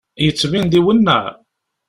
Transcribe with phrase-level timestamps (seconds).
[0.23, 1.23] Yettbin-d iwenneɛ.